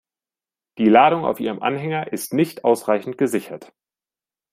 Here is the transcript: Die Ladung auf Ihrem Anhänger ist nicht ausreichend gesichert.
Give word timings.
Die 0.79 0.89
Ladung 0.89 1.25
auf 1.25 1.39
Ihrem 1.39 1.61
Anhänger 1.61 2.11
ist 2.11 2.33
nicht 2.33 2.63
ausreichend 2.63 3.19
gesichert. 3.19 3.71